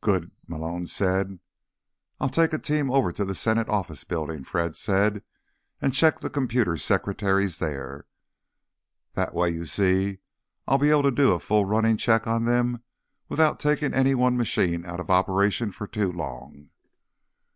"Good," 0.00 0.30
Malone 0.46 0.86
said. 0.86 1.40
"I'll 2.20 2.28
take 2.28 2.52
a 2.52 2.60
team 2.60 2.92
over 2.92 3.10
to 3.10 3.24
the 3.24 3.34
Senate 3.34 3.68
Office 3.68 4.04
Building," 4.04 4.44
Fred 4.44 4.76
said, 4.76 5.24
"and 5.82 5.92
check 5.92 6.20
the 6.20 6.30
computer 6.30 6.76
secretaries 6.76 7.58
there. 7.58 8.06
That 9.14 9.34
way, 9.34 9.50
you 9.50 9.64
see, 9.66 10.18
I'll 10.68 10.78
be 10.78 10.90
able 10.90 11.02
to 11.02 11.10
do 11.10 11.32
a 11.32 11.40
full 11.40 11.64
running 11.64 11.96
check 11.96 12.24
on 12.24 12.44
them 12.44 12.84
without 13.28 13.58
taking 13.58 13.92
any 13.92 14.14
one 14.14 14.36
machine 14.36 14.86
out 14.86 15.00
of 15.00 15.10
operation 15.10 15.72
for 15.72 15.88
too 15.88 16.12
long." 16.12 16.70